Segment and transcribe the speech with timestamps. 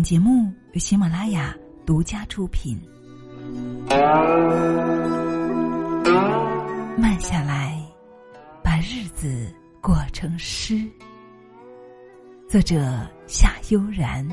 [0.00, 2.80] 本节目由喜马拉雅独家出品。
[6.96, 7.78] 慢下来，
[8.64, 10.88] 把日子过成诗。
[12.48, 14.26] 作者夏悠然，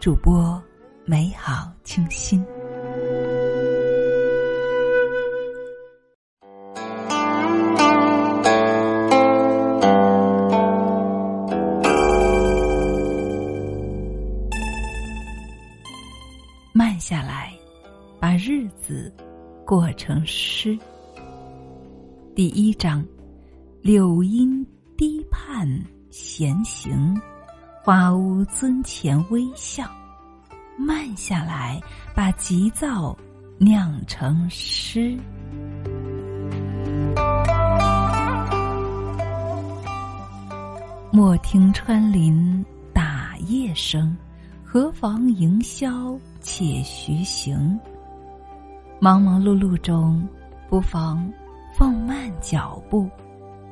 [0.00, 0.58] 主播
[1.04, 2.42] 美好清新。
[19.68, 20.78] 过成诗。
[22.34, 23.04] 第一章：
[23.82, 25.68] 柳荫堤畔
[26.08, 27.14] 闲行，
[27.84, 29.84] 花屋尊前微笑。
[30.78, 31.78] 慢下来，
[32.14, 33.14] 把急躁
[33.58, 35.14] 酿成诗。
[41.12, 44.16] 莫听穿林打叶声，
[44.64, 47.78] 何妨吟啸且徐行。
[49.00, 50.26] 忙忙碌碌中，
[50.68, 51.30] 不妨。
[51.74, 53.08] 放慢脚步，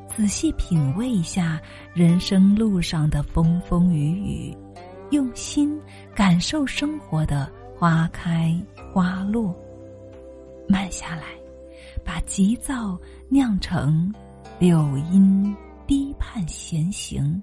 [0.06, 1.60] 仔细品味一下
[1.92, 4.56] 人生路上的风风雨雨，
[5.10, 5.77] 用心
[6.14, 8.56] 感受生活的花开
[8.92, 9.52] 花落。
[10.68, 11.22] 慢下来，
[12.05, 12.96] 把急躁
[13.28, 14.14] 酿成
[14.61, 17.42] 柳荫堤畔闲行，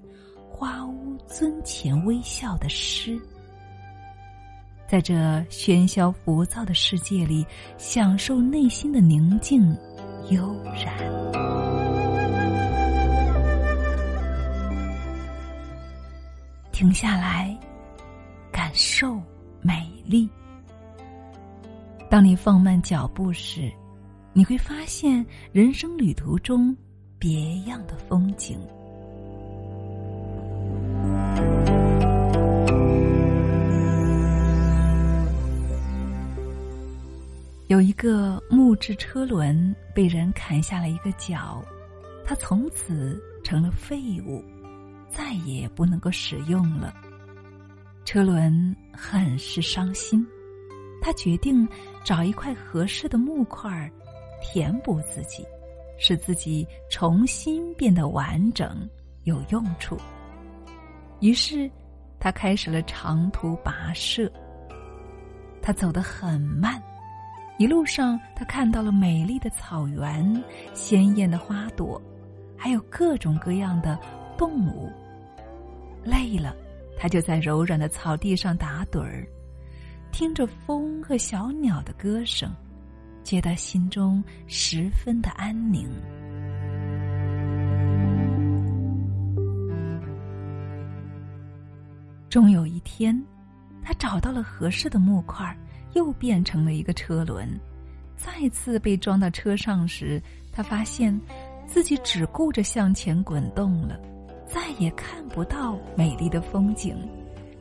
[0.50, 3.20] 花屋尊前微笑的诗。
[4.94, 5.16] 在这
[5.50, 7.44] 喧嚣浮躁的世界里，
[7.80, 9.76] 享受内心的宁静。
[10.30, 10.96] 悠然，
[16.72, 17.58] 停下来，
[18.52, 19.20] 感受
[19.62, 20.30] 美丽。
[22.08, 23.74] 当你放慢脚步时，
[24.32, 26.78] 你会发现人生旅途中
[27.18, 28.60] 别样的风景。
[37.74, 41.60] 有一个木质车轮被人砍下了一个角，
[42.24, 44.46] 它从此成了废物，
[45.10, 46.94] 再也不能够使用了。
[48.06, 50.24] 车轮很是伤心，
[51.02, 51.68] 他决定
[52.04, 53.92] 找一块合适的木块
[54.40, 55.44] 填补自己，
[55.98, 58.88] 使自己重新变得完整
[59.24, 59.98] 有用处。
[61.22, 61.68] 于是，
[62.20, 64.32] 他开始了长途跋涉。
[65.60, 66.80] 他走得很慢。
[67.58, 70.44] 一路上，他看到了美丽的草原、
[70.74, 72.02] 鲜艳的花朵，
[72.58, 73.98] 还有各种各样的
[74.36, 74.92] 动物。
[76.04, 76.56] 累了，
[76.98, 79.26] 他就在柔软的草地上打盹儿，
[80.12, 82.52] 听着风和小鸟的歌声，
[83.24, 85.88] 觉得心中十分的安宁。
[92.30, 93.24] 终有一天，
[93.84, 95.56] 他找到了合适的木块儿。
[95.94, 97.48] 又变成了一个车轮，
[98.16, 100.22] 再次被装到车上时，
[100.52, 101.20] 他发现
[101.66, 104.00] 自己只顾着向前滚动了，
[104.48, 106.98] 再也看不到美丽的风景，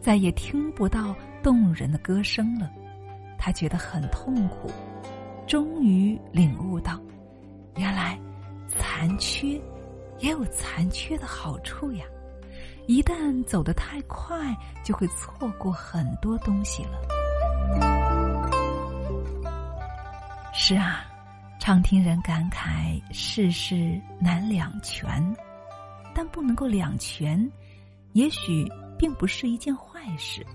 [0.00, 2.70] 再也听不到动人的歌声了。
[3.38, 4.70] 他觉得很痛苦，
[5.46, 7.00] 终于领悟到，
[7.76, 8.18] 原来
[8.68, 9.60] 残缺
[10.18, 12.04] 也有残缺的好处呀！
[12.86, 18.11] 一旦走得太快，就会错过很多东西了。
[20.64, 21.04] 是啊，
[21.58, 25.36] 常听人感慨世事难两全，
[26.14, 27.50] 但不能够两全，
[28.12, 28.64] 也许
[28.96, 30.46] 并不是一件坏事。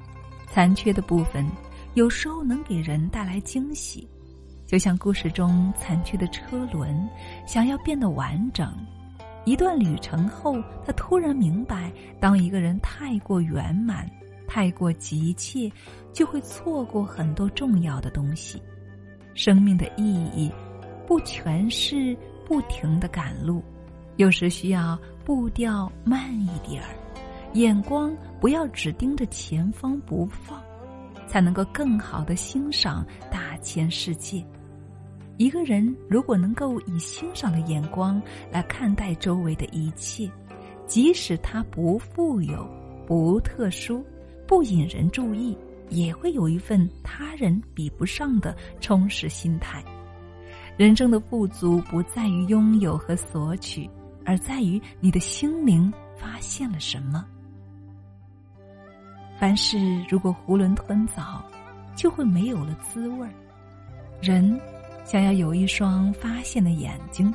[0.47, 1.45] 残缺的部分
[1.93, 4.07] 有时候能给人带来惊喜，
[4.65, 7.05] 就像故事中残缺的车轮，
[7.45, 8.73] 想要变得完整。
[9.43, 14.09] 一段旅程后，他突然明白，当一个人太过圆满、
[14.47, 15.69] 太过急切，
[16.13, 18.63] 就会错过很多重要的东西。
[19.37, 20.51] 生命的意义，
[21.05, 23.63] 不全是不停的赶路，
[24.15, 26.89] 有时需要步调慢一点儿，
[27.53, 28.11] 眼光
[28.41, 30.59] 不要只盯着前方不放，
[31.27, 34.43] 才能够更好的欣赏大千世界。
[35.37, 38.19] 一个人如果能够以欣赏的眼光
[38.51, 40.27] 来看待周围的一切，
[40.87, 42.67] 即使他不富有、
[43.05, 44.03] 不特殊、
[44.47, 45.55] 不引人注意。
[45.89, 49.83] 也会有一份他人比不上的充实心态。
[50.77, 53.89] 人生的富足不在于拥有和索取，
[54.23, 57.25] 而在于你的心灵发现了什么。
[59.39, 59.77] 凡事
[60.09, 61.43] 如果囫囵吞枣，
[61.95, 63.33] 就会没有了滋味儿。
[64.21, 64.59] 人
[65.03, 67.33] 想要有一双发现的眼睛，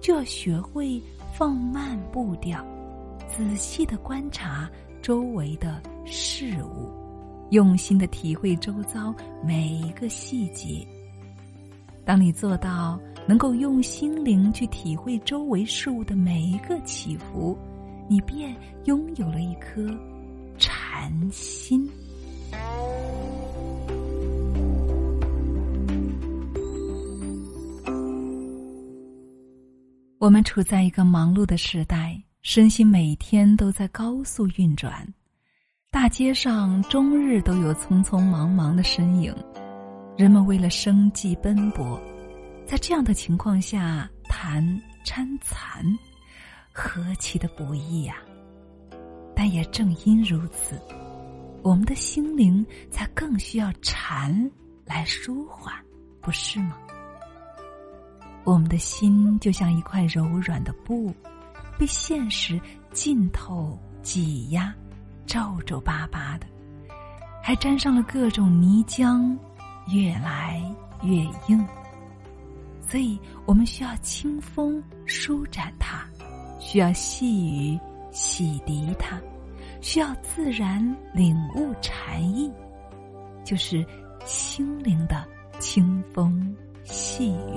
[0.00, 1.00] 就要学会
[1.32, 2.64] 放慢步调，
[3.28, 4.70] 仔细的观察
[5.00, 7.07] 周围的事物。
[7.50, 10.86] 用心的体会周遭每一个细节。
[12.04, 17.56] 当你做到能够用心灵去体会周围事物的每一个起伏，
[18.08, 18.54] 你便
[18.84, 19.86] 拥有了一颗
[20.58, 21.88] 禅心。
[30.18, 35.06] 我们处在一个忙碌的时代，身心每天都在高速运转，
[36.00, 39.34] 大街上终日都有匆匆忙忙的身影，
[40.16, 42.00] 人们为了生计奔波，
[42.64, 44.62] 在这样的情况下谈
[45.04, 45.84] 参禅，
[46.70, 48.14] 何其的不易呀！
[49.34, 50.80] 但也正因如此，
[51.62, 54.48] 我们的心灵才更需要禅
[54.84, 55.74] 来舒缓，
[56.20, 56.76] 不是吗？
[58.44, 61.12] 我们的心就像一块柔软的布，
[61.76, 62.58] 被现实
[62.92, 64.72] 浸透、挤压、
[65.28, 66.46] 皱皱巴巴的，
[67.42, 69.36] 还沾上了各种泥浆，
[69.92, 70.58] 越来
[71.02, 71.16] 越
[71.48, 71.64] 硬。
[72.80, 76.06] 所以我们需要清风舒展它，
[76.58, 77.78] 需要细雨
[78.10, 79.20] 洗涤它，
[79.82, 80.82] 需要自然
[81.12, 82.50] 领悟禅意，
[83.44, 83.86] 就是
[84.24, 85.22] 心灵的
[85.58, 86.56] 清风。
[86.84, 87.47] 细雨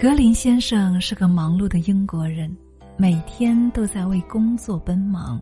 [0.00, 2.50] 格林先生是个忙碌的英国人，
[2.96, 5.38] 每天都在为工作奔忙，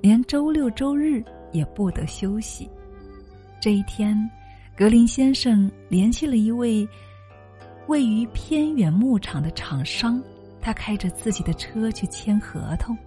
[0.00, 1.22] 连周六周日
[1.52, 2.68] 也不得休息。
[3.60, 4.28] 这一天，
[4.76, 6.84] 格林先生联系了一位
[7.86, 10.20] 位于偏远牧场的厂商，
[10.60, 12.98] 他开着自己的车去签合同。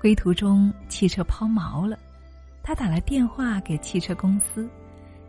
[0.00, 1.98] 归途中，汽车抛锚了，
[2.62, 4.66] 他打了电话给汽车公司，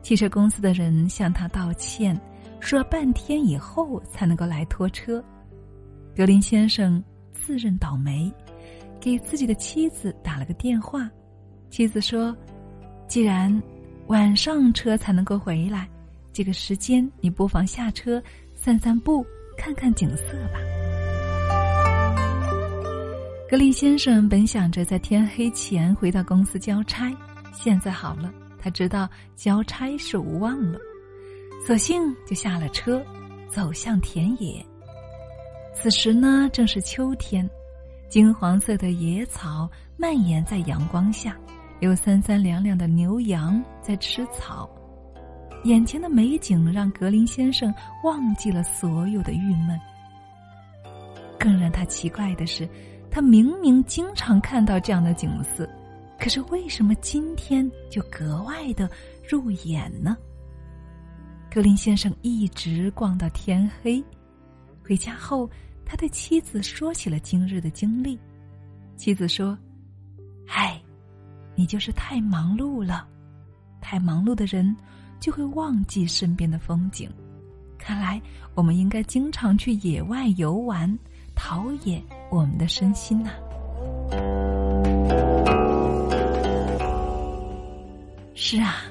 [0.02, 2.18] 汽车公司的人向他道歉，
[2.62, 5.22] 说了半天以后才能够来拖车。
[6.16, 7.04] 格林先生
[7.34, 8.32] 自认倒霉，
[9.00, 11.10] 给自己的妻子打了个电话，
[11.70, 12.36] 妻子说
[13.10, 13.62] ：“既然
[14.08, 15.90] 晚上车才能够回来，
[16.32, 18.22] 这个时间你不妨下车
[18.54, 19.26] 散散步，
[19.58, 20.24] 看看景色
[20.54, 20.60] 吧。”
[23.50, 27.12] 格林先生本想着在天黑前回到公司交差，
[27.52, 30.80] 现在好了，他知道交差是无望了，
[31.66, 33.04] 索性就下了车，
[33.50, 34.66] 走向田野。
[35.74, 37.50] 此时呢，正是秋天，
[38.10, 41.38] 金黄色的野草蔓延在阳光下，
[41.80, 44.70] 有三三两两的牛羊在吃草。
[45.64, 47.74] 眼前的美景让格林先生
[48.04, 49.80] 忘记了所有的郁闷。
[51.40, 52.68] 更让他奇怪的是。
[53.14, 55.70] 他明明经常看到这样的景色，
[56.18, 58.90] 可是为什么今天就格外的
[59.28, 60.16] 入眼呢？
[61.54, 64.02] 格林先生一直逛到天黑，
[64.82, 65.50] 回家后，
[65.86, 68.18] 他对妻子说起了今日的经历。
[68.96, 69.58] 妻子说
[70.48, 70.82] ：“嗨，
[71.54, 73.06] 你就是太忙碌了，
[73.82, 74.74] 太忙碌的人
[75.20, 77.12] 就会忘记身边的风景。
[77.78, 78.22] 看来
[78.56, 80.98] 我们应该经常去野外游玩。”
[81.36, 83.32] 陶冶我们的身心呐。
[88.36, 88.84] 是啊，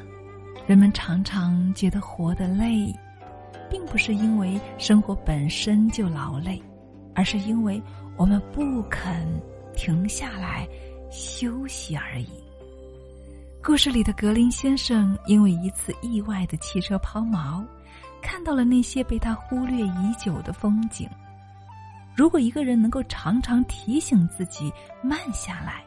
[0.70, 2.94] 人们常常觉得活得累，
[3.68, 6.62] 并不是因为生活本身就劳累，
[7.12, 7.82] 而是因为
[8.16, 9.26] 我们不肯
[9.74, 10.64] 停下来
[11.10, 12.28] 休息而已。
[13.60, 17.66] 故事里的格林先生因为一次意外的汽车抛锚，
[18.22, 21.10] 看到了那些被他忽略已久的风景。
[22.14, 25.84] 如果一个人能够常常提醒自己慢下来，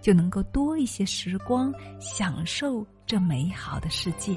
[0.00, 4.36] 就能够多一些时光享受这美好的世界。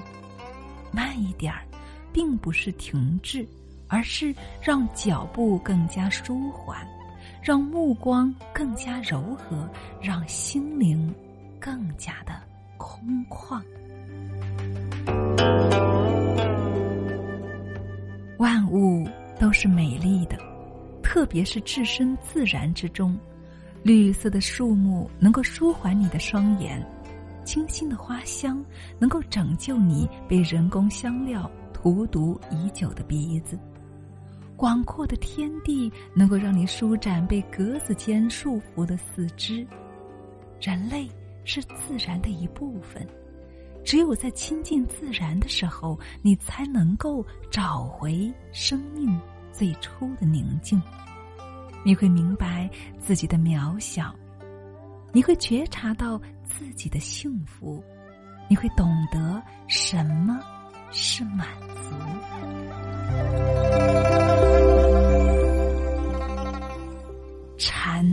[0.91, 1.65] 慢一点儿，
[2.13, 3.47] 并不是停滞，
[3.87, 6.87] 而是让脚步更加舒缓，
[7.41, 9.69] 让目光更加柔和，
[10.01, 11.13] 让心灵
[11.59, 12.33] 更加的
[12.77, 13.61] 空旷。
[18.37, 19.07] 万物
[19.39, 20.37] 都是美丽的。
[21.01, 23.17] 特别是置身自然之中，
[23.83, 26.85] 绿色的树木能够舒缓你的双眼，
[27.45, 28.61] 清新的花香
[28.99, 33.57] 能够拯救你被人工香料荼毒已久的鼻子，
[34.57, 39.65] 广阔的天地能够让你舒展被格子间束缚的四肢。
[40.59, 41.07] 人类
[41.43, 43.07] 是自然的一部分，
[43.83, 49.19] 只有在亲近自然的时候，你才能够找回生命
[49.51, 50.81] 最初的宁静。
[51.83, 52.67] 你会明白
[52.99, 54.15] 自己的渺小，
[55.11, 57.83] 你会觉察到自己的幸福，
[58.49, 60.39] 你会懂得什么
[60.91, 61.47] 是满
[61.83, 61.95] 足。
[67.57, 68.05] 禅，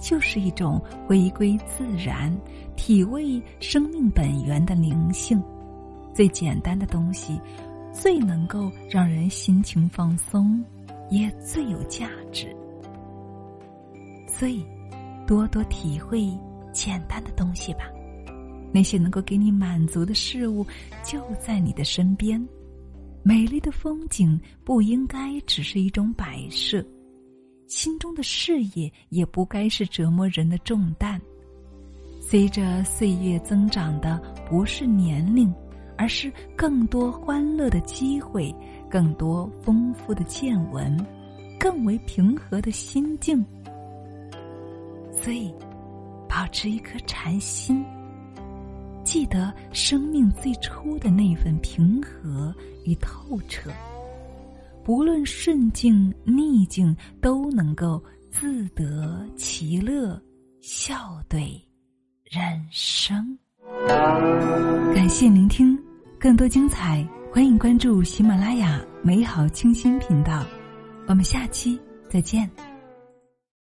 [0.00, 2.34] 就是一种回归自然、
[2.76, 5.42] 体味生命本源的灵性。
[6.12, 7.40] 最简单的东西，
[7.92, 10.62] 最能够让人心情放松，
[11.10, 12.54] 也最有价值。
[14.28, 14.64] 所以，
[15.26, 16.28] 多多体会
[16.74, 17.90] 简单的东西吧。
[18.70, 20.66] 那些能够给你满足的事物，
[21.02, 22.44] 就在你的身边。
[23.22, 26.84] 美丽的风景不应该只是一种摆设，
[27.68, 31.18] 心中的事业也不该是折磨人的重担。
[32.20, 35.50] 随着岁月增长的不是年龄，
[35.96, 38.54] 而是更多欢乐的机会，
[38.90, 40.94] 更多丰富的见闻，
[41.60, 43.42] 更为平和的心境。
[45.12, 45.54] 所以，
[46.34, 47.84] 保持一颗禅心。
[49.04, 52.52] 记得生命最初的那份平和
[52.84, 53.70] 与透彻，
[54.82, 60.20] 不论顺境逆境，都能够自得其乐，
[60.60, 61.40] 笑对
[62.24, 63.38] 人生。
[64.92, 65.78] 感谢聆听，
[66.18, 70.44] 更多精彩，欢迎关注喜马拉雅美好清新频道。
[71.06, 71.78] 我们下期
[72.10, 72.50] 再见。